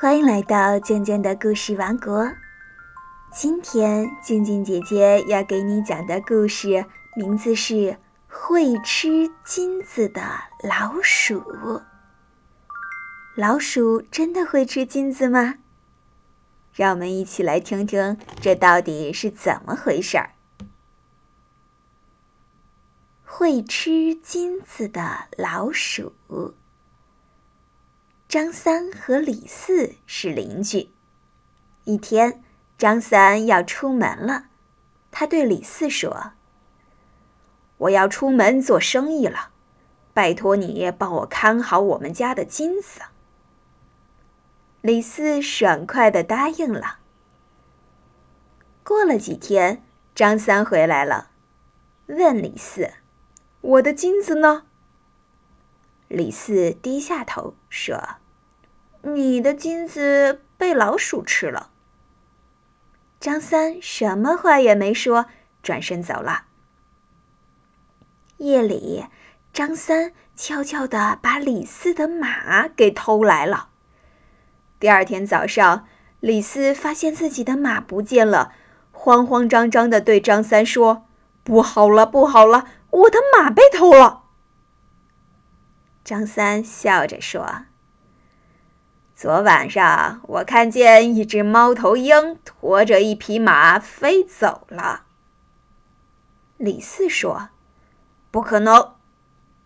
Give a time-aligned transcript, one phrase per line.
[0.00, 2.32] 欢迎来到静静的故事王国。
[3.30, 6.86] 今天静静姐姐要给你讲的故事
[7.16, 7.74] 名字是
[8.26, 10.22] 《会吃金子的
[10.62, 11.38] 老鼠》。
[13.34, 15.56] 老鼠真的会吃金子吗？
[16.72, 20.30] 让我们一起来听听这到底是怎么回事儿。
[23.22, 26.14] 会吃金子的老鼠。
[28.30, 30.90] 张三和李四是邻居。
[31.82, 32.44] 一天，
[32.78, 34.44] 张三要出门了，
[35.10, 36.34] 他对李四说
[37.76, 39.50] ：“我要出门做生意了，
[40.14, 43.00] 拜托你帮我看好我们家的金子。”
[44.80, 47.00] 李四爽快的答应了。
[48.84, 49.82] 过了几天，
[50.14, 51.30] 张三回来了，
[52.06, 52.92] 问李四
[53.60, 54.66] ：“我的金子呢？”
[56.10, 58.16] 李四低下头说。
[59.02, 61.70] 你的金子被老鼠吃了。
[63.20, 65.26] 张三什么话也没说，
[65.62, 66.46] 转身走了。
[68.38, 69.04] 夜里，
[69.52, 73.68] 张三悄悄地把李四的马给偷来了。
[74.80, 75.86] 第二天早上，
[76.18, 78.52] 李四发现自己的马不见了，
[78.90, 81.06] 慌慌张张地对张三说
[81.44, 84.24] ：“不好了，不好了，我的马被偷了。”
[86.10, 87.66] 张三笑着说。
[89.14, 95.04] 昨晚上我看见一只猫头鹰驮着一匹马飞走了。
[96.56, 97.50] 李四说
[98.32, 98.96] ：“不可能，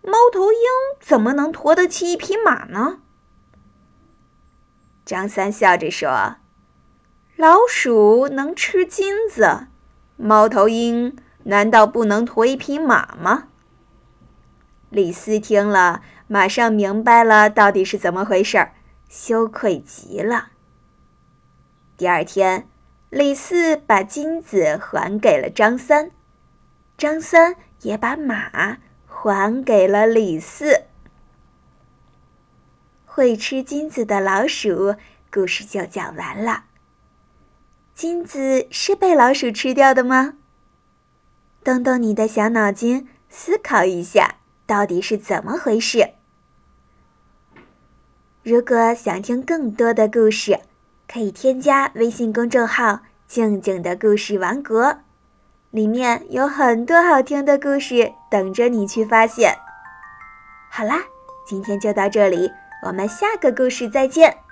[0.02, 0.58] 猫头鹰
[1.00, 2.98] 怎么能驮得起一匹马呢？”
[5.06, 6.36] 张三笑着说
[7.36, 9.68] ：“老鼠能吃金子，
[10.18, 13.44] 猫头鹰难道不能驮一匹马吗？”
[14.94, 18.72] 李四听了，马上明白了到底是怎么回事儿。
[19.08, 20.48] 羞愧极了。
[21.96, 22.68] 第二天，
[23.10, 26.10] 李四把金子还给了张三，
[26.98, 30.84] 张三也把马还给了李四。
[33.04, 34.96] 会吃金子的老鼠
[35.32, 36.64] 故事就讲完了。
[37.94, 40.34] 金子是被老鼠吃掉的吗？
[41.62, 46.10] 动动你的小脑筋，思考一下，到底是怎么回事？
[48.42, 50.60] 如果想听更多的故事，
[51.08, 54.98] 可以添加微信公众号“静静的故事王国”，
[55.70, 59.54] 里面有很多好听的故事等着你去发现。
[60.70, 61.04] 好啦，
[61.46, 62.50] 今天就到这里，
[62.86, 64.43] 我们下个故事再见。